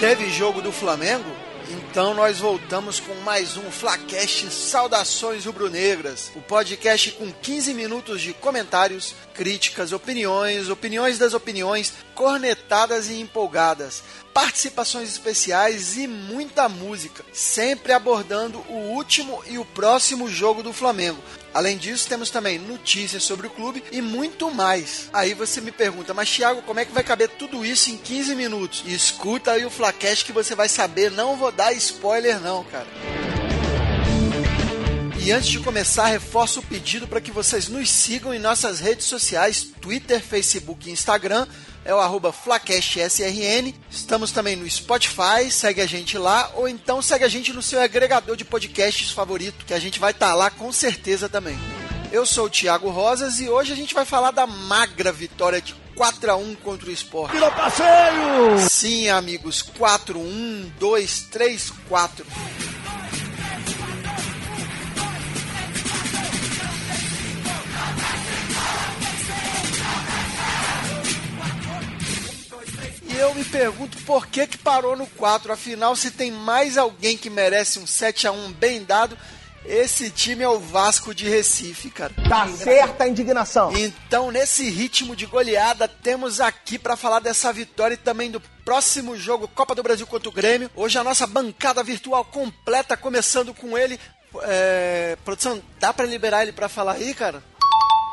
[0.00, 1.30] Teve jogo do Flamengo?
[1.68, 8.32] Então nós voltamos com mais um Flacast Saudações Rubro-Negras, o podcast com 15 minutos de
[8.32, 14.02] comentários, críticas, opiniões, opiniões das opiniões, cornetadas e empolgadas,
[14.34, 21.16] participações especiais e muita música, sempre abordando o último e o próximo jogo do Flamengo.
[21.54, 25.08] Além disso, temos também notícias sobre o clube e muito mais.
[25.10, 28.34] Aí você me pergunta, mas Thiago, como é que vai caber tudo isso em 15
[28.34, 28.82] minutos?
[28.84, 33.29] Escuta aí o Flacast que você vai saber, não vou dar spoiler não, cara.
[35.22, 39.04] E antes de começar, reforço o pedido para que vocês nos sigam em nossas redes
[39.04, 41.46] sociais, Twitter, Facebook e Instagram,
[41.84, 43.74] é o arroba FlacastSRN.
[43.90, 47.82] Estamos também no Spotify, segue a gente lá, ou então segue a gente no seu
[47.82, 51.58] agregador de podcasts favorito, que a gente vai estar tá lá com certeza também.
[52.10, 55.74] Eu sou o Thiago Rosas e hoje a gente vai falar da magra vitória de
[55.94, 57.32] 4 a 1 contra o Sport.
[57.32, 58.58] Virou passeio!
[58.70, 62.26] Sim, amigos, 4 1 2 3 4.
[73.20, 77.28] Eu me pergunto por que que parou no 4, afinal se tem mais alguém que
[77.28, 79.16] merece um 7 a 1 bem dado,
[79.64, 82.14] esse time é o Vasco de Recife, cara.
[82.26, 83.76] Tá certa a indignação.
[83.76, 89.16] Então, nesse ritmo de goleada, temos aqui para falar dessa vitória e também do próximo
[89.16, 90.70] jogo Copa do Brasil contra o Grêmio.
[90.74, 94.00] Hoje a nossa bancada virtual completa, começando com ele.
[94.44, 95.18] É...
[95.24, 97.42] Produção, dá para liberar ele para falar aí, cara?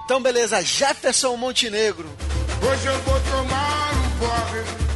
[0.03, 0.61] Então, beleza.
[0.61, 2.09] Jefferson Montenegro.
[2.61, 4.86] Hoje eu vou tomar um porre.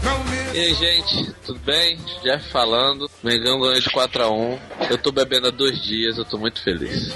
[0.53, 1.97] E aí, gente, tudo bem?
[2.21, 3.09] Jeff falando.
[3.23, 4.59] Mengão ganhou de 4x1.
[4.89, 7.13] Eu tô bebendo há dois dias, eu tô muito feliz.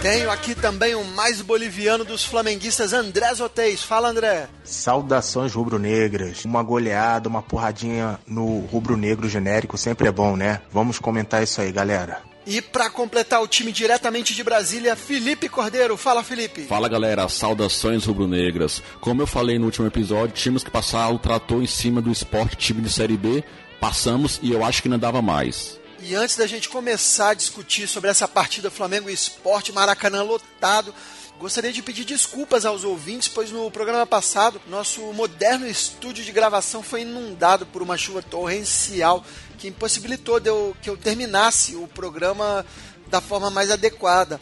[0.00, 3.82] Tenho aqui também o mais boliviano dos flamenguistas, André Zoteis.
[3.82, 4.48] Fala, André.
[4.62, 6.44] Saudações rubro-negras.
[6.44, 10.62] Uma goleada, uma porradinha no rubro-negro genérico sempre é bom, né?
[10.72, 12.22] Vamos comentar isso aí, galera.
[12.46, 15.96] E para completar o time diretamente de Brasília, Felipe Cordeiro.
[15.96, 16.64] Fala, Felipe.
[16.64, 17.28] Fala, galera.
[17.28, 18.82] Saudações rubro-negras.
[19.00, 22.56] Como eu falei no último episódio, tínhamos que passar o trator em cima do esporte
[22.56, 23.42] time de Série B.
[23.80, 25.80] Passamos e eu acho que não dava mais.
[26.02, 30.94] E antes da gente começar a discutir sobre essa partida Flamengo e Esporte, Maracanã lotado,
[31.38, 36.82] Gostaria de pedir desculpas aos ouvintes, pois no programa passado nosso moderno estúdio de gravação
[36.82, 39.24] foi inundado por uma chuva torrencial
[39.64, 42.66] que impossibilitou de eu, que eu terminasse o programa
[43.06, 44.38] da forma mais adequada.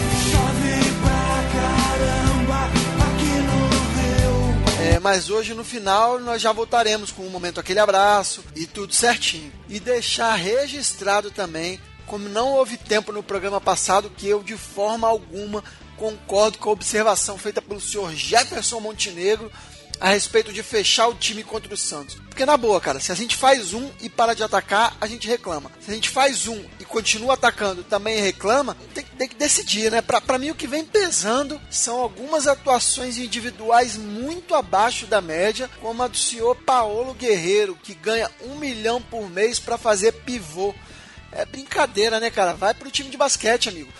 [4.81, 8.93] É, mas hoje no final nós já voltaremos com um momento aquele abraço e tudo
[8.93, 9.53] certinho.
[9.69, 15.07] E deixar registrado também, como não houve tempo no programa passado, que eu de forma
[15.07, 15.63] alguma
[15.97, 19.53] concordo com a observação feita pelo senhor Jefferson Montenegro
[20.03, 22.17] a respeito de fechar o time contra o Santos.
[22.17, 25.29] Porque na boa, cara, se a gente faz um e para de atacar, a gente
[25.29, 25.71] reclama.
[25.81, 30.03] Se a gente faz um e continua atacando também reclama, tem, tem que decidir, né?
[30.03, 35.71] Pra, pra mim o que vem pesando são algumas atuações individuais muito abaixo da média,
[35.81, 40.75] como a do senhor Paulo Guerreiro, que ganha um milhão por mês para fazer pivô.
[41.31, 42.55] É brincadeira, né, cara?
[42.55, 43.93] Vai pro time de basquete, amigo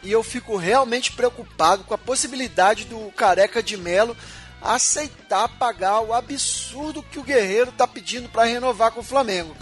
[0.00, 4.16] e eu fico realmente preocupado com a possibilidade do Careca de Melo
[4.60, 9.56] aceitar pagar o absurdo que o Guerreiro está pedindo para renovar com o Flamengo.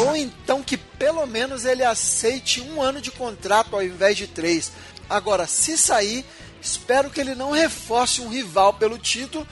[0.00, 4.72] Ou então que pelo menos ele aceite um ano de contrato ao invés de três.
[5.08, 6.24] Agora, se sair,
[6.60, 9.46] espero que ele não reforce um rival pelo título,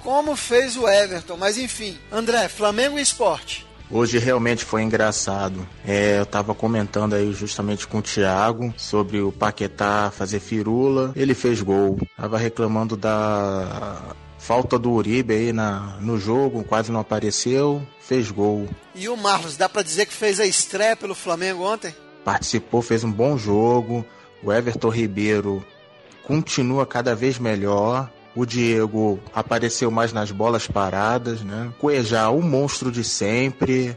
[0.00, 1.36] como fez o Everton.
[1.36, 3.66] Mas enfim, André, Flamengo e Esporte.
[3.92, 5.68] Hoje realmente foi engraçado.
[5.86, 11.12] É, eu tava comentando aí justamente com o Thiago sobre o Paquetá fazer firula.
[11.14, 11.98] Ele fez gol.
[12.16, 17.86] Tava reclamando da falta do Uribe aí na, no jogo, quase não apareceu.
[18.00, 18.66] Fez gol.
[18.94, 21.94] E o Marlos, dá para dizer que fez a estreia pelo Flamengo ontem?
[22.24, 24.06] Participou, fez um bom jogo.
[24.42, 25.62] O Everton Ribeiro
[26.24, 28.10] continua cada vez melhor.
[28.34, 31.72] O Diego apareceu mais nas bolas paradas, né?
[31.78, 33.96] Cuejá, o monstro de sempre.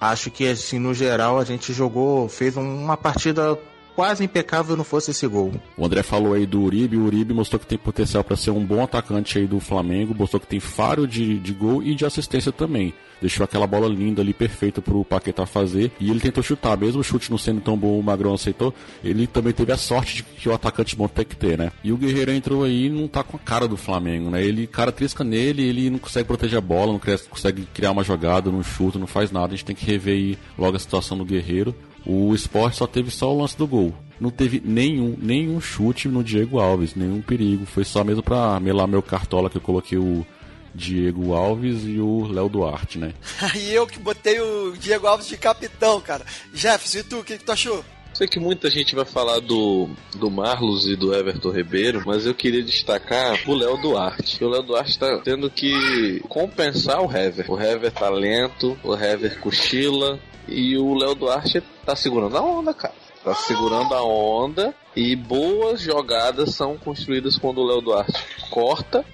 [0.00, 3.58] Acho que, assim, no geral, a gente jogou, fez uma partida
[3.98, 5.52] quase impecável não fosse esse gol.
[5.76, 8.64] O André falou aí do Uribe, o Uribe mostrou que tem potencial para ser um
[8.64, 12.52] bom atacante aí do Flamengo, mostrou que tem faro de, de gol e de assistência
[12.52, 12.94] também.
[13.20, 17.02] Deixou aquela bola linda ali, perfeita pro Paquetá fazer, e ele tentou chutar, mesmo o
[17.02, 18.72] chute não sendo tão bom, o Magrão aceitou,
[19.02, 21.72] ele também teve a sorte de que o atacante bom tem que ter, né?
[21.82, 24.44] E o Guerreiro entrou aí e não tá com a cara do Flamengo, né?
[24.44, 28.48] Ele, cara, trisca nele, ele não consegue proteger a bola, não consegue criar uma jogada,
[28.48, 31.24] não chuta, não faz nada, a gente tem que rever aí logo a situação do
[31.24, 31.74] Guerreiro.
[32.08, 33.94] O esporte só teve só o lance do gol.
[34.18, 37.66] Não teve nenhum, nenhum chute no Diego Alves, nenhum perigo.
[37.66, 40.26] Foi só mesmo pra melar meu cartola que eu coloquei o
[40.74, 43.12] Diego Alves e o Léo Duarte, né?
[43.54, 46.24] e eu que botei o Diego Alves de capitão, cara.
[46.54, 47.84] Jefferson, e tu, o que, que tu achou?
[48.18, 52.34] Sei que muita gente vai falar do, do Marlos e do Everton Ribeiro, mas eu
[52.34, 54.42] queria destacar o Léo Duarte.
[54.42, 57.48] O Léo Duarte está tendo que compensar o Hever.
[57.48, 60.18] O Hever tá lento, o Hever cochila
[60.48, 62.94] e o Léo Duarte tá segurando a onda, cara.
[63.22, 69.04] Tá segurando a onda e boas jogadas são construídas quando o Léo Duarte corta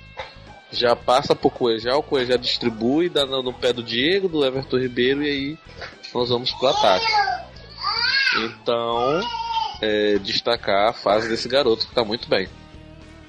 [0.72, 5.22] já passa pro Cuejá, o Cuejá distribui, dá no pé do Diego, do Everton Ribeiro
[5.22, 5.58] e aí
[6.14, 7.06] nós vamos pro ataque.
[8.38, 9.20] Então,
[9.80, 12.48] é, destacar a fase desse garoto que tá muito bem.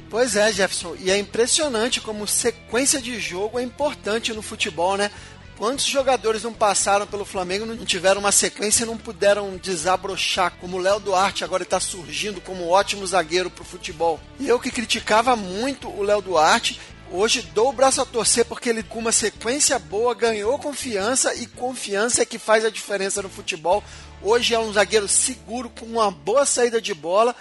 [0.10, 5.12] Pois é, Jefferson, e é impressionante como sequência de jogo é importante no futebol, né?
[5.58, 10.78] Quantos jogadores não passaram pelo Flamengo, não tiveram uma sequência e não puderam desabrochar, como
[10.78, 14.20] o Léo Duarte agora está surgindo como ótimo zagueiro para o futebol.
[14.38, 16.80] E eu que criticava muito o Léo Duarte,
[17.12, 21.46] Hoje dou o braço a torcer porque ele, com uma sequência boa, ganhou confiança e
[21.46, 23.84] confiança é que faz a diferença no futebol.
[24.26, 27.36] Hoje é um zagueiro seguro, com uma boa saída de bola.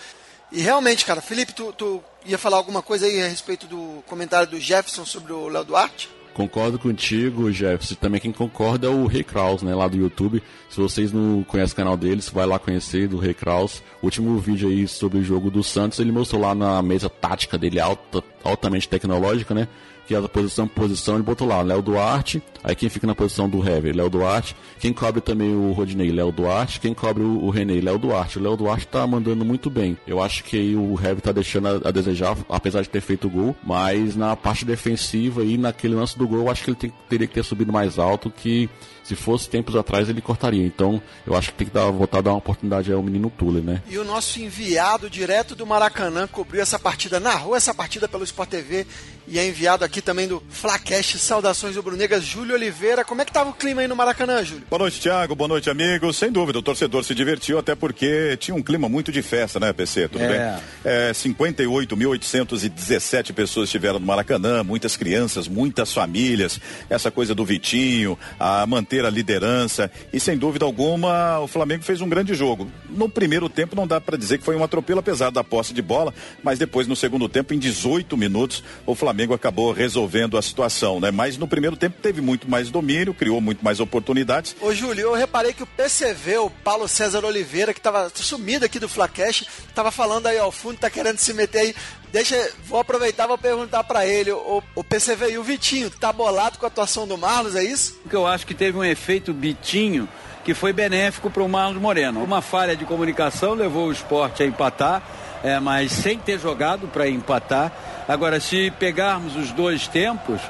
[0.52, 4.46] E realmente, cara, Felipe, tu, tu ia falar alguma coisa aí a respeito do comentário
[4.46, 6.10] do Jefferson sobre o Léo Duarte?
[6.34, 7.94] Concordo contigo, Jefferson.
[7.94, 10.42] Também quem concorda é o Rei Kraus, né, lá do YouTube.
[10.68, 13.82] Se vocês não conhecem o canal deles, vai lá conhecer do Rei Kraus.
[14.02, 17.80] Último vídeo aí sobre o jogo do Santos, ele mostrou lá na mesa tática dele,
[17.80, 19.68] alta, altamente tecnológica, né?
[20.06, 23.48] Que é a posição posição, ele botou lá Léo Duarte, aí quem fica na posição
[23.48, 27.50] do Hever, Léo Duarte, quem cobre também o Rodinei, Léo Duarte, quem cobre o, o
[27.50, 28.38] René, Léo Duarte.
[28.38, 29.96] O Léo Duarte tá mandando muito bem.
[30.06, 33.26] Eu acho que aí o Hever tá deixando a, a, desejar, apesar de ter feito
[33.26, 36.76] o gol, mas na parte defensiva e naquele lance do gol, eu acho que ele
[36.76, 38.68] tem, teria que ter subido mais alto que
[39.04, 40.66] se fosse tempos atrás, ele cortaria.
[40.66, 43.60] Então, eu acho que tem que dar, voltar a dar uma oportunidade ao menino Tule,
[43.60, 43.82] né?
[43.88, 48.48] E o nosso enviado direto do Maracanã cobriu essa partida, narrou essa partida pelo Sport
[48.48, 48.86] TV
[49.26, 51.18] e é enviado aqui também do Flacast.
[51.18, 53.04] Saudações rubro-negras, Júlio Oliveira.
[53.04, 54.64] Como é que tava o clima aí no Maracanã, Júlio?
[54.68, 55.34] Boa noite, Thiago.
[55.34, 56.16] Boa noite, amigos.
[56.16, 59.72] Sem dúvida, o torcedor se divertiu até porque tinha um clima muito de festa, né,
[59.72, 60.08] PC?
[60.08, 60.28] Tudo é.
[60.28, 60.38] bem?
[60.84, 66.60] É, 58.817 pessoas estiveram no Maracanã, muitas crianças, muitas famílias.
[66.90, 71.82] Essa coisa do Vitinho, a manter manter a liderança e sem dúvida alguma o Flamengo
[71.82, 72.70] fez um grande jogo.
[72.88, 75.82] No primeiro tempo não dá para dizer que foi um atropelo apesar da posse de
[75.82, 81.00] bola, mas depois no segundo tempo em 18 minutos o Flamengo acabou resolvendo a situação,
[81.00, 81.10] né?
[81.10, 84.54] Mas no primeiro tempo teve muito mais domínio, criou muito mais oportunidades.
[84.60, 88.78] Ô Júlio, eu reparei que o PCV, o Paulo César Oliveira, que estava sumido aqui
[88.78, 91.74] do Flacash, estava falando aí ao fundo, tá querendo se meter aí
[92.14, 96.58] Deixa, vou aproveitar vou perguntar para ele, o, o PCV e o Vitinho, tá bolado
[96.58, 98.00] com a atuação do Marlos, é isso?
[98.08, 100.08] Eu acho que teve um efeito Bitinho
[100.44, 102.22] que foi benéfico para o Marlos Moreno.
[102.22, 105.02] Uma falha de comunicação levou o esporte a empatar,
[105.42, 107.72] é, mas sem ter jogado para empatar.
[108.06, 110.40] Agora, se pegarmos os dois tempos,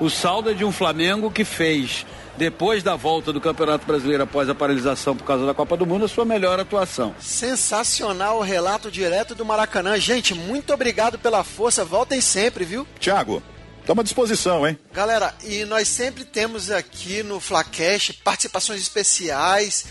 [0.00, 2.04] o saldo é de um Flamengo que fez
[2.36, 6.04] depois da volta do Campeonato Brasileiro após a paralisação por causa da Copa do Mundo,
[6.04, 7.14] a sua melhor atuação.
[7.20, 9.98] Sensacional o relato direto do Maracanã.
[9.98, 11.84] Gente, muito obrigado pela força.
[11.84, 12.86] Voltem sempre, viu?
[12.98, 13.42] Tiago,
[13.82, 14.78] Estamos à disposição, hein?
[14.92, 19.86] Galera, e nós sempre temos aqui no Flacash participações especiais.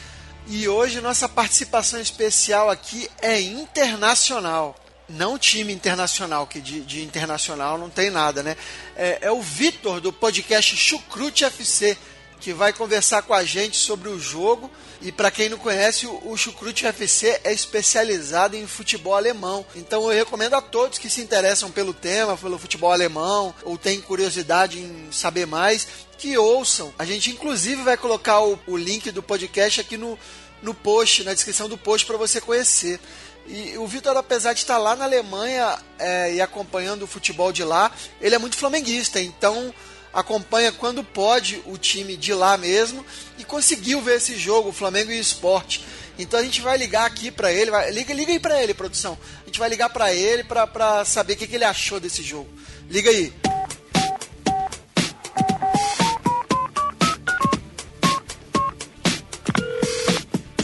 [0.47, 4.77] E hoje nossa participação especial aqui é internacional.
[5.09, 8.55] Não time internacional, que de, de internacional não tem nada, né?
[8.95, 11.97] É, é o Vitor do podcast Chucrute FC
[12.41, 14.69] que vai conversar com a gente sobre o jogo.
[14.99, 19.65] E para quem não conhece, o Chucrute FC é especializado em futebol alemão.
[19.75, 24.01] Então eu recomendo a todos que se interessam pelo tema, pelo futebol alemão, ou têm
[24.01, 26.93] curiosidade em saber mais, que ouçam.
[26.99, 30.17] A gente inclusive vai colocar o, o link do podcast aqui no,
[30.61, 32.99] no post, na descrição do post para você conhecer.
[33.47, 37.63] E o Vitor, apesar de estar lá na Alemanha é, e acompanhando o futebol de
[37.63, 39.19] lá, ele é muito flamenguista.
[39.19, 39.73] Então
[40.13, 43.05] acompanha quando pode o time de lá mesmo
[43.37, 45.83] e conseguiu ver esse jogo, Flamengo e Esporte.
[46.17, 49.17] Então a gente vai ligar aqui para ele, vai, liga, liga aí para ele, produção.
[49.43, 52.49] A gente vai ligar para ele para saber o que, que ele achou desse jogo.
[52.89, 53.50] Liga aí.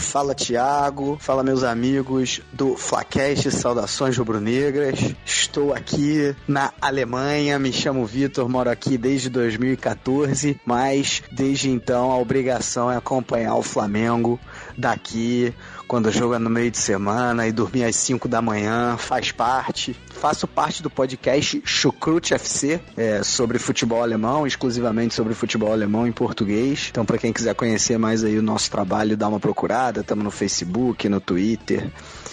[0.08, 4.98] Fala Tiago, fala meus amigos do Flacast, saudações rubro-negras.
[5.26, 12.18] Estou aqui na Alemanha, me chamo Vitor, moro aqui desde 2014, mas desde então a
[12.18, 14.40] obrigação é acompanhar o Flamengo
[14.78, 15.52] daqui
[15.88, 19.96] quando joga no meio de semana e dormir às 5 da manhã, faz parte.
[20.12, 26.12] Faço parte do podcast Chucrute FC, é, sobre futebol alemão, exclusivamente sobre futebol alemão em
[26.12, 26.88] português.
[26.90, 30.02] Então, para quem quiser conhecer mais aí o nosso trabalho, dá uma procurada.
[30.02, 31.90] Estamos no Facebook, no Twitter.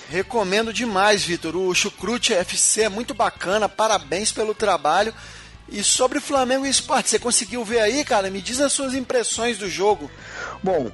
[0.10, 1.56] Recomendo demais, Vitor.
[1.56, 5.14] O Chucrute FC é muito bacana, parabéns pelo trabalho.
[5.70, 8.30] E sobre Flamengo e Sport, você conseguiu ver aí, cara?
[8.30, 10.12] Me diz as suas impressões do jogo.
[10.62, 10.92] Bom,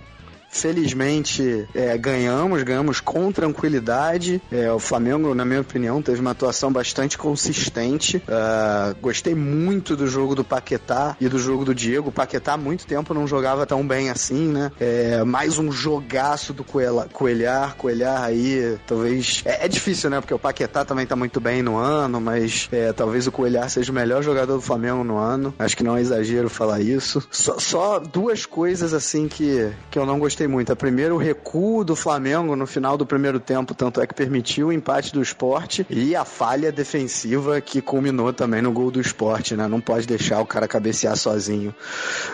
[0.51, 4.41] Felizmente é, ganhamos, ganhamos com tranquilidade.
[4.51, 8.17] É, o Flamengo, na minha opinião, teve uma atuação bastante consistente.
[8.17, 12.09] Uh, gostei muito do jogo do Paquetá e do jogo do Diego.
[12.09, 14.71] O Paquetá há muito tempo não jogava tão bem assim, né?
[14.79, 17.75] É, mais um jogaço do Coelha, Coelhar.
[17.77, 19.41] Coelhar aí, talvez.
[19.45, 20.19] É, é, difícil, né?
[20.19, 23.91] Porque o Paquetá também tá muito bem no ano, mas é, talvez o Coelhar seja
[23.91, 25.53] o melhor jogador do Flamengo no ano.
[25.57, 27.25] Acho que não é exagero falar isso.
[27.31, 30.71] Só, só duas coisas assim que, que eu não gostei gostei muito.
[30.71, 34.67] A primeira, o recuo do Flamengo no final do primeiro tempo, tanto é que permitiu
[34.67, 39.55] o empate do esporte e a falha defensiva que culminou também no gol do esporte,
[39.55, 39.67] né?
[39.67, 41.73] Não pode deixar o cara cabecear sozinho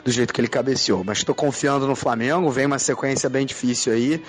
[0.04, 1.04] do jeito que ele cabeceou.
[1.04, 4.24] Mas estou confiando no Flamengo, vem uma sequência bem difícil aí,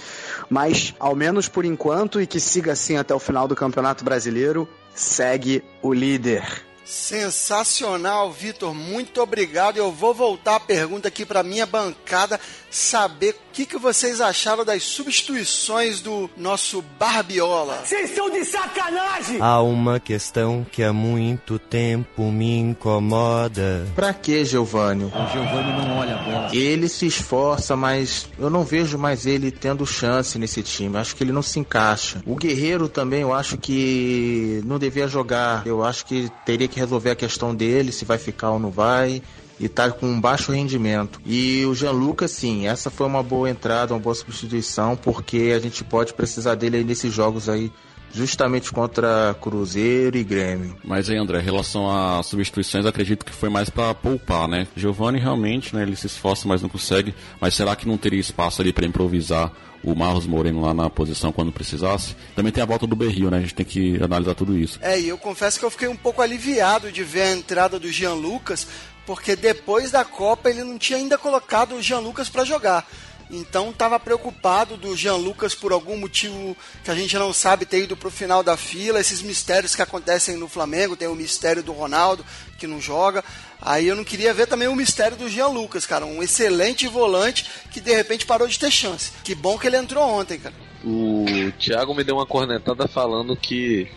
[0.51, 4.69] mas ao menos por enquanto e que siga assim até o final do Campeonato Brasileiro,
[4.95, 6.69] segue o líder.
[6.89, 8.75] Sensacional, Vitor.
[8.75, 9.77] Muito obrigado.
[9.77, 14.65] Eu vou voltar a pergunta aqui para minha bancada, saber o que, que vocês acharam
[14.65, 17.83] das substituições do nosso Barbiola.
[17.85, 19.39] Vocês estão de sacanagem!
[19.41, 23.87] Há uma questão que há muito tempo me incomoda.
[23.95, 25.05] Pra que, Giovanni?
[25.05, 26.57] O Giovanni não olha a bola.
[26.57, 30.97] Ele se esforça, mas eu não vejo mais ele tendo chance nesse time.
[30.97, 32.23] Acho que ele não se encaixa.
[32.27, 35.67] O Guerreiro também, eu acho que não devia jogar.
[35.67, 39.23] Eu acho que teria que resolver a questão dele, se vai ficar ou não vai
[39.61, 41.21] e tá com um baixo rendimento.
[41.25, 45.59] E o Jean Lucas, sim, essa foi uma boa entrada, uma boa substituição, porque a
[45.59, 47.73] gente pode precisar dele aí nesses jogos aí,
[48.13, 50.77] justamente contra Cruzeiro e Grêmio.
[50.85, 54.67] Mas aí, André, em relação às substituições, acredito que foi mais para poupar, né?
[54.77, 57.15] Giovanni realmente, né, ele se esforça, mas não consegue.
[57.41, 61.33] Mas será que não teria espaço ali para improvisar o Marlos Moreno lá na posição
[61.33, 62.17] quando precisasse.
[62.35, 63.39] Também tem a volta do Berrio, né?
[63.39, 64.79] A gente tem que analisar tudo isso.
[64.83, 67.91] É, e eu confesso que eu fiquei um pouco aliviado de ver a entrada do
[67.91, 68.67] Jean Lucas,
[69.09, 72.87] porque depois da Copa ele não tinha ainda colocado o Jean Lucas para jogar.
[73.31, 77.85] Então estava preocupado do Jean Lucas por algum motivo que a gente não sabe ter
[77.85, 81.63] ido para o final da fila, esses mistérios que acontecem no Flamengo, tem o mistério
[81.63, 82.23] do Ronaldo
[82.59, 83.25] que não joga.
[83.63, 87.47] Aí eu não queria ver também o mistério do Jean Lucas, cara, um excelente volante
[87.71, 89.13] que de repente parou de ter chance.
[89.25, 90.55] Que bom que ele entrou ontem, cara.
[90.85, 91.25] O
[91.59, 93.91] Thiago me deu uma cornetada falando que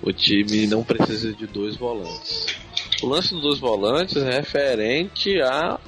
[0.00, 2.64] o time não precisa de dois volantes.
[3.02, 5.78] O lance dos dois volantes é referente a,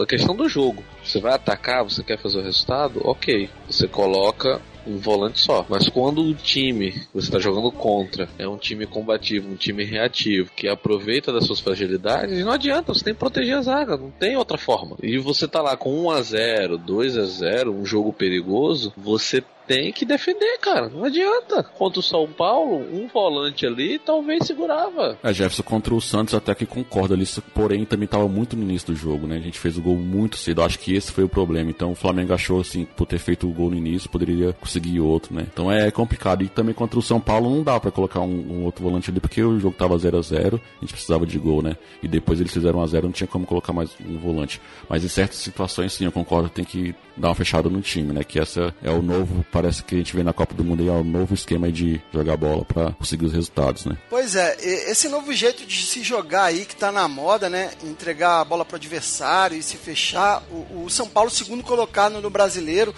[0.00, 0.84] a questão do jogo.
[1.02, 3.00] Você vai atacar, você quer fazer o resultado?
[3.04, 3.50] Ok.
[3.68, 5.66] Você coloca um volante só.
[5.68, 9.84] Mas quando o time que você está jogando contra é um time combativo, um time
[9.84, 14.10] reativo, que aproveita das suas fragilidades, não adianta, você tem que proteger a zaga, não
[14.10, 14.96] tem outra forma.
[15.02, 19.42] E você tá lá com 1 a 0 2 a 0 um jogo perigoso, você
[19.68, 20.88] tem que defender, cara.
[20.88, 21.62] Não adianta.
[21.62, 25.18] Contra o São Paulo, um volante ali talvez segurava.
[25.22, 28.88] É, Jefferson contra o Santos até que concorda ali, porém também estava muito no início
[28.88, 29.36] do jogo, né?
[29.36, 30.62] A gente fez o gol muito cedo.
[30.62, 31.70] Acho que esse foi o problema.
[31.70, 35.34] Então o Flamengo achou assim, por ter feito o gol no início, poderia conseguir outro,
[35.34, 35.46] né?
[35.52, 36.42] Então é complicado.
[36.42, 39.20] E também contra o São Paulo não dá para colocar um, um, outro volante ali,
[39.20, 41.76] porque o jogo tava 0 a 0 a gente precisava de gol, né?
[42.02, 44.60] E depois eles fizeram 1 a 0 não tinha como colocar mais um volante.
[44.88, 48.24] Mas em certas situações, sim, eu concordo, tem que dar uma fechada no time, né?
[48.24, 50.88] Que essa é o novo, parece que a gente vê na Copa do Mundo aí,
[50.88, 53.98] é o novo esquema de jogar bola para conseguir os resultados, né?
[54.08, 54.56] Pois é,
[54.88, 57.72] esse novo jeito de se jogar aí que tá na moda, né?
[57.82, 60.44] Entregar a bola pro adversário e se fechar.
[60.48, 62.94] O, o São Paulo, segundo colocado no brasileiro,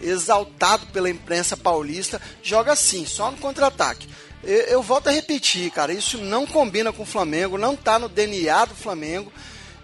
[0.00, 4.08] exaltado pela imprensa paulista, joga assim, só no contra-ataque.
[4.44, 8.08] Eu, eu volto a repetir, cara, isso não combina com o Flamengo, não tá no
[8.08, 9.32] DNA do Flamengo.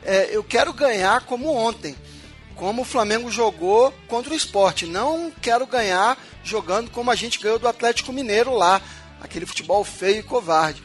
[0.04, 1.96] É, eu quero ganhar como ontem
[2.60, 4.84] como o Flamengo jogou contra o esporte.
[4.84, 8.82] Não quero ganhar jogando como a gente ganhou do Atlético Mineiro lá,
[9.18, 10.82] aquele futebol feio e covarde.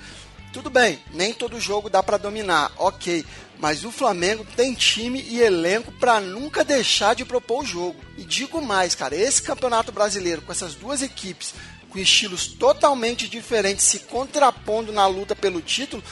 [0.54, 3.26] Tudo bem, nem todo jogo dá para dominar, ok,
[3.60, 8.00] mas o Flamengo tem time e elenco para nunca deixar de propor o jogo.
[8.18, 11.54] E digo mais, cara, esse campeonato brasileiro com essas duas equipes
[11.96, 16.04] com estilos totalmente diferentes se contrapondo na luta pelo título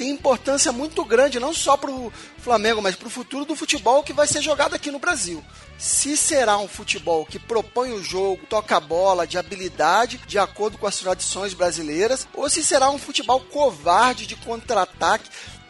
[0.00, 4.02] tem importância muito grande, não só para o Flamengo, mas para o futuro do futebol
[4.02, 5.44] que vai ser jogado aqui no Brasil.
[5.76, 10.78] Se será um futebol que propõe o jogo, toca a bola, de habilidade, de acordo
[10.78, 15.28] com as tradições brasileiras, ou se será um futebol covarde de contra-ataque,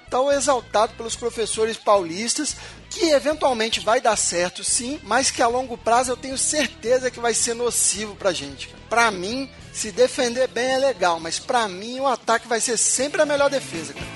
[0.09, 2.55] tão exaltado pelos professores paulistas,
[2.91, 7.21] que eventualmente vai dar certo sim, mas que a longo prazo eu tenho certeza que
[7.21, 8.69] vai ser nocivo pra gente.
[8.91, 13.23] Para mim, se defender bem é legal, mas para mim o ataque vai ser sempre
[13.23, 13.95] a melhor defesa.
[13.95, 14.07] Cara.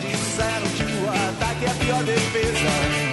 [0.00, 3.07] Disseram que o ataque é a pior defesa.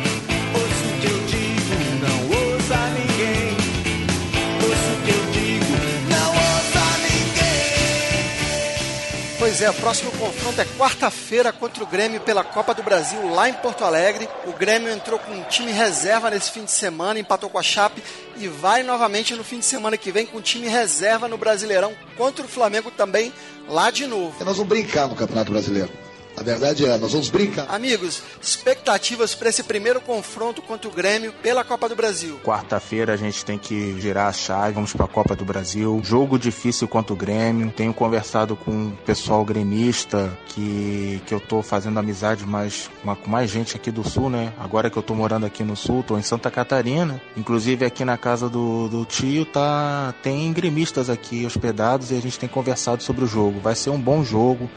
[9.55, 13.47] Pois é, o próximo confronto é quarta-feira contra o Grêmio pela Copa do Brasil lá
[13.47, 14.27] em Porto Alegre.
[14.45, 18.03] O Grêmio entrou com um time reserva nesse fim de semana, empatou com a Chape
[18.35, 21.93] e vai novamente no fim de semana que vem com um time reserva no Brasileirão
[22.17, 23.31] contra o Flamengo também
[23.69, 24.35] lá de novo.
[24.43, 26.04] Nós vamos brincar no Campeonato Brasileiro.
[26.37, 27.65] A verdade é, nós vamos brincar.
[27.69, 32.39] Amigos, expectativas para esse primeiro confronto contra o Grêmio pela Copa do Brasil.
[32.43, 36.01] Quarta-feira a gente tem que girar a chave, vamos para a Copa do Brasil.
[36.03, 37.71] Jogo difícil contra o Grêmio.
[37.71, 43.49] Tenho conversado com o pessoal gremista que, que eu tô fazendo amizade mais, com mais
[43.49, 44.53] gente aqui do Sul, né?
[44.59, 47.21] Agora que eu tô morando aqui no Sul, tô em Santa Catarina.
[47.37, 52.37] Inclusive aqui na casa do, do tio tá tem gremistas aqui hospedados e a gente
[52.37, 53.59] tem conversado sobre o jogo.
[53.59, 54.69] Vai ser um bom jogo.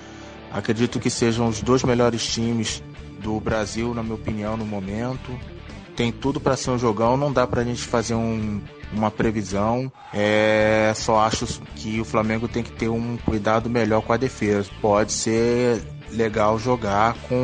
[0.52, 2.82] Acredito que sejam os dois melhores times
[3.20, 5.38] do Brasil, na minha opinião, no momento.
[5.96, 8.60] Tem tudo para ser um jogão, não dá para a gente fazer um,
[8.92, 9.90] uma previsão.
[10.14, 14.70] É, só acho que o Flamengo tem que ter um cuidado melhor com a defesa.
[14.80, 17.34] Pode ser legal jogar com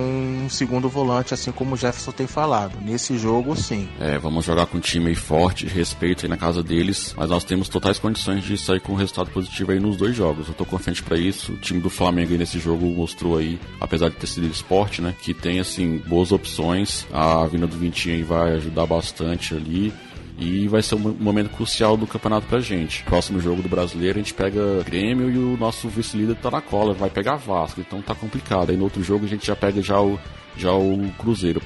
[0.44, 2.78] um segundo volante, assim como o Jefferson tem falado.
[2.80, 3.88] Nesse jogo, sim.
[4.00, 7.68] É, vamos jogar com um time forte, respeito aí na casa deles, mas nós temos
[7.68, 10.48] totais condições de sair com um resultado positivo aí nos dois jogos.
[10.48, 11.52] Eu tô confiante para isso.
[11.52, 15.14] O time do Flamengo aí nesse jogo mostrou aí, apesar de ter sido esporte, né,
[15.20, 17.06] que tem assim boas opções.
[17.12, 19.92] A vinda do Vintinho aí vai ajudar bastante ali
[20.38, 23.02] e vai ser um momento crucial do campeonato pra gente.
[23.04, 26.92] Próximo jogo do brasileiro a gente pega Grêmio e o nosso vice-líder tá na cola,
[26.92, 28.70] vai pegar Vasco, então tá complicado.
[28.70, 30.18] Aí no outro jogo a gente já pega já o,
[30.56, 31.62] já o Cruzeiro.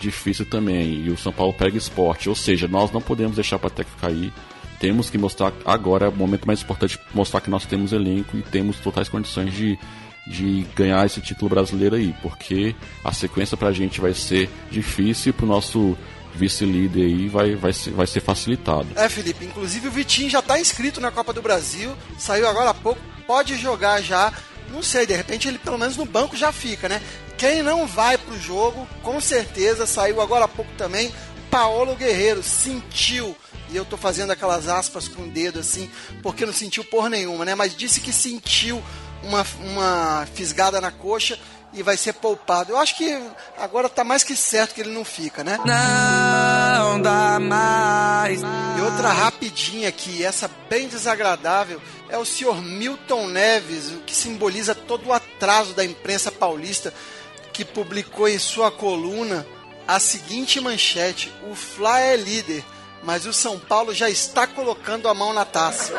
[0.00, 1.06] Difícil também.
[1.06, 2.28] E o São Paulo pega esporte.
[2.28, 4.32] Ou seja, nós não podemos deixar pra Tec cair.
[4.78, 8.42] Temos que mostrar agora, é o momento mais importante, mostrar que nós temos elenco e
[8.42, 9.76] temos totais condições de,
[10.24, 15.46] de ganhar esse título brasileiro aí, porque a sequência pra gente vai ser difícil pro
[15.46, 15.98] nosso
[16.34, 18.88] vice-líder aí vai, vai, ser, vai ser facilitado.
[18.94, 22.74] É, Felipe, inclusive o Vitinho já está inscrito na Copa do Brasil, saiu agora há
[22.74, 24.32] pouco, pode jogar já.
[24.70, 27.00] Não sei, de repente ele pelo menos no banco já fica, né?
[27.38, 31.12] Quem não vai pro jogo, com certeza, saiu agora há pouco também,
[31.50, 33.34] Paulo Guerreiro, sentiu
[33.70, 35.90] e eu tô fazendo aquelas aspas com o dedo assim,
[36.22, 37.54] porque não sentiu porra nenhuma, né?
[37.54, 38.82] Mas disse que sentiu
[39.22, 41.38] uma, uma fisgada na coxa
[41.72, 42.72] e vai ser poupado.
[42.72, 43.20] Eu acho que
[43.58, 45.58] agora tá mais que certo que ele não fica, né?
[45.64, 48.40] Não dá mais.
[48.42, 54.74] E outra rapidinha aqui, essa bem desagradável, é o senhor Milton Neves, o que simboliza
[54.74, 56.92] todo o atraso da imprensa paulista,
[57.52, 59.46] que publicou em sua coluna
[59.86, 62.64] a seguinte manchete: O Fla é líder,
[63.02, 65.92] mas o São Paulo já está colocando a mão na taça.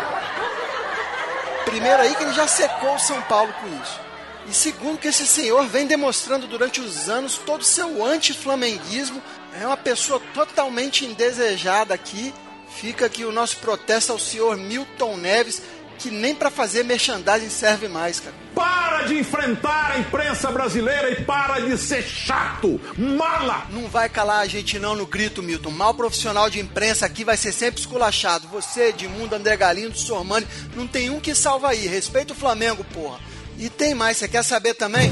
[1.65, 4.08] Primeiro aí que ele já secou o São Paulo com isso.
[4.49, 9.21] E segundo que esse senhor vem demonstrando durante os anos todo o seu anti-flamenguismo,
[9.61, 12.33] é uma pessoa totalmente indesejada aqui.
[12.75, 15.61] Fica aqui o nosso protesto ao senhor Milton Neves,
[15.99, 18.33] que nem para fazer merchandising serve mais, cara.
[18.55, 23.67] Para de enfrentar a imprensa brasileira e para de ser chato, mala!
[23.69, 25.69] Não vai calar a gente não no grito, Milton.
[25.69, 28.47] Mal profissional de imprensa aqui vai ser sempre esculachado.
[28.47, 31.85] Você, Edmundo, André Galindo, Sormani, não tem um que salva aí.
[31.85, 33.28] Respeita o Flamengo, porra.
[33.59, 35.09] E tem mais, você quer saber também?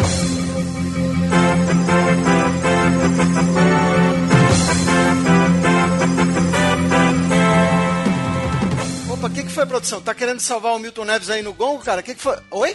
[9.11, 10.01] Opa, o que, que foi, produção?
[10.01, 11.99] Tá querendo salvar o Milton Neves aí no gongo, cara?
[11.99, 12.37] O que, que foi?
[12.51, 12.73] Oi?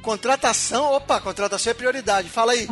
[0.00, 0.90] Contratação?
[0.94, 2.30] Opa, contratação é prioridade.
[2.30, 2.66] Fala aí.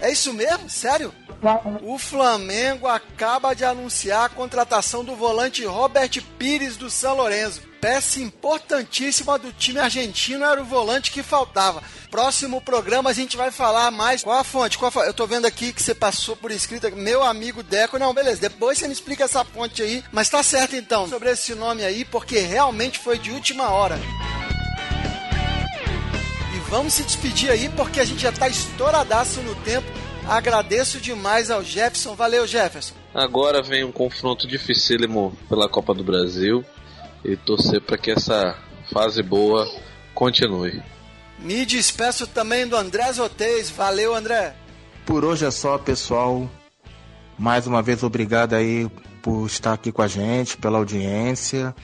[0.00, 0.68] É isso mesmo?
[0.68, 1.14] Sério?
[1.82, 8.20] O Flamengo acaba de anunciar a contratação do volante Robert Pires do São Lourenço peça
[8.20, 11.82] importantíssima do time argentino era o volante que faltava.
[12.12, 14.22] Próximo programa a gente vai falar mais.
[14.22, 14.78] Qual a fonte?
[14.78, 15.08] Qual a fonte?
[15.08, 16.88] Eu tô vendo aqui que você passou por escrito.
[16.94, 17.98] Meu amigo Deco.
[17.98, 18.40] Não, beleza.
[18.40, 20.04] Depois você me explica essa fonte aí.
[20.12, 23.98] Mas tá certo então sobre esse nome aí, porque realmente foi de última hora.
[26.54, 29.88] E vamos se despedir aí, porque a gente já tá estouradaço no tempo.
[30.28, 32.14] Agradeço demais ao Jefferson.
[32.14, 32.94] Valeu, Jefferson.
[33.12, 36.64] Agora vem um confronto dificílimo pela Copa do Brasil
[37.24, 38.56] e torcer para que essa
[38.92, 39.68] fase boa
[40.14, 40.82] continue.
[41.38, 43.70] Me despeço também do André Zotez.
[43.70, 44.54] Valeu, André.
[45.04, 46.48] Por hoje é só, pessoal.
[47.38, 48.88] Mais uma vez, obrigado aí
[49.22, 51.74] por estar aqui com a gente, pela audiência.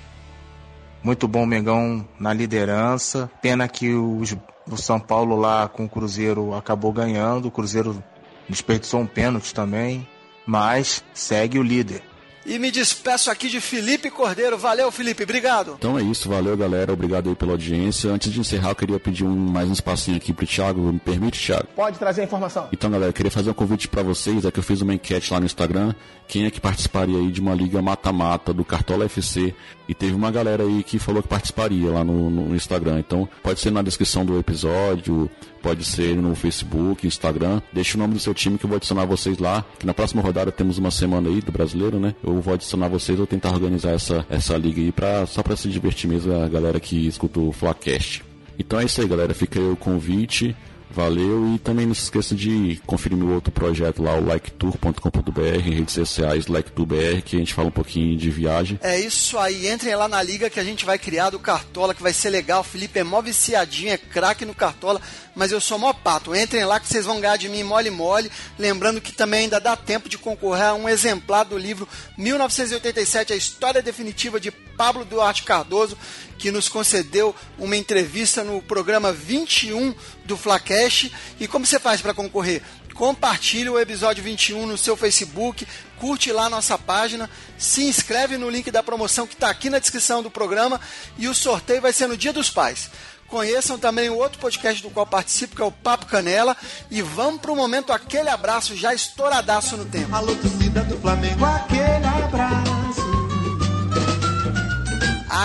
[1.03, 3.31] Muito bom Mengão na liderança.
[3.40, 4.37] Pena que os,
[4.70, 7.46] o São Paulo lá com o Cruzeiro acabou ganhando.
[7.46, 8.03] O Cruzeiro
[8.48, 10.07] desperdiçou um pênalti também.
[10.46, 12.03] Mas segue o líder.
[12.48, 14.56] E me despeço aqui de Felipe Cordeiro.
[14.56, 15.22] Valeu, Felipe.
[15.22, 15.76] Obrigado.
[15.78, 18.11] Então é isso, valeu galera, obrigado aí pela audiência.
[18.11, 20.80] Antes de encerrar, eu queria pedir um, mais um espacinho aqui pro Thiago.
[20.80, 21.68] Me permite, Thiago?
[21.76, 22.68] Pode trazer a informação.
[22.72, 24.46] Então, galera, eu queria fazer um convite para vocês.
[24.46, 25.94] É que eu fiz uma enquete lá no Instagram.
[26.26, 29.54] Quem é que participaria aí de uma liga mata-mata do Cartola FC?
[29.87, 32.98] E teve uma galera aí que falou que participaria lá no, no Instagram.
[32.98, 35.30] Então, pode ser na descrição do episódio,
[35.62, 37.61] pode ser no Facebook, Instagram.
[37.72, 39.64] Deixe o nome do seu time que eu vou adicionar vocês lá.
[39.78, 42.14] Que na próxima rodada temos uma semana aí do brasileiro, né?
[42.22, 45.68] Eu vou adicionar vocês, vou tentar organizar essa, essa liga aí pra, só pra se
[45.68, 48.22] divertir mesmo a galera que escuta o Flacast.
[48.59, 49.33] Então é isso aí, galera.
[49.35, 50.57] Fica aí o convite.
[50.98, 55.94] Valeu e também não se esqueça de conferir meu outro projeto lá, o liketour.com.br, redes
[55.94, 58.80] sociais LikeTourBR, que a gente fala um pouquinho de viagem.
[58.82, 62.02] É isso aí, entrem lá na liga que a gente vai criar do Cartola, que
[62.02, 62.62] vai ser legal.
[62.62, 65.00] O Felipe é mó viciadinho, é craque no Cartola,
[65.37, 66.34] mas eu sou mó pato.
[66.34, 68.28] Entrem lá que vocês vão ganhar de mim mole mole.
[68.58, 73.37] Lembrando que também ainda dá tempo de concorrer a um exemplar do livro 1987, A
[73.37, 75.96] História Definitiva de Pablo Duarte Cardoso,
[76.38, 81.12] que nos concedeu uma entrevista no programa 21 do Flacast.
[81.40, 82.62] E como você faz para concorrer?
[82.94, 85.66] Compartilhe o episódio 21 no seu Facebook,
[85.98, 90.20] curte lá nossa página, se inscreve no link da promoção que está aqui na descrição
[90.20, 90.81] do programa
[91.16, 92.90] e o sorteio vai ser no Dia dos Pais.
[93.29, 96.57] Conheçam também o outro podcast do qual participo, que é o Papo Canela.
[96.90, 100.16] E vamos para o momento aquele abraço já estouradaço no tempo.
[100.16, 102.67] Alô, torcida do Flamengo, aquele abraço.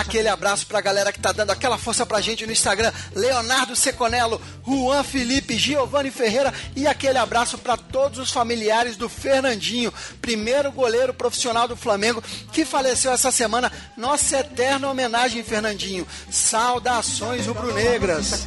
[0.00, 4.40] Aquele abraço pra galera que tá dando aquela força pra gente no Instagram, Leonardo Seconello,
[4.66, 11.14] Juan Felipe, Giovanni Ferreira e aquele abraço para todos os familiares do Fernandinho, primeiro goleiro
[11.14, 13.70] profissional do Flamengo, que faleceu essa semana.
[13.96, 16.06] Nossa eterna homenagem, Fernandinho.
[16.28, 18.44] Saudações rubro-negras.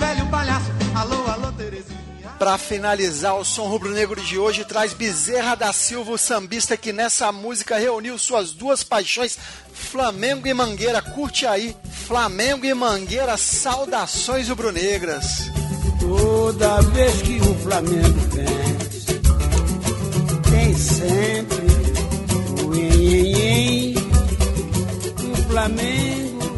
[0.00, 0.66] Velho palhaço,
[0.96, 1.51] alô, alô.
[2.42, 7.30] Para finalizar, o som rubro-negro de hoje traz Bezerra da Silva, o sambista que nessa
[7.30, 9.38] música reuniu suas duas paixões,
[9.72, 11.00] Flamengo e Mangueira.
[11.00, 15.52] Curte aí, Flamengo e Mangueira, saudações rubro-negras.
[16.00, 19.20] Toda vez que o Flamengo vence,
[20.50, 21.66] tem sempre
[22.60, 23.94] o em,
[25.30, 26.56] O Flamengo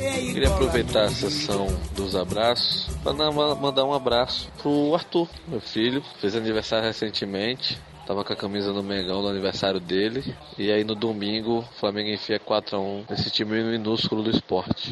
[0.00, 5.60] é igual Queria aproveitar a sessão dos abraços para mandar um abraço pro Arthur, meu
[5.60, 7.78] filho, fez aniversário recentemente.
[8.04, 10.34] Tava com a camisa do Mengão no aniversário dele.
[10.58, 14.90] E aí no domingo, Flamengo enfia 4x1 nesse time minúsculo do esporte.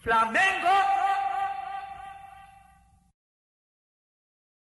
[0.00, 0.95] Flamengo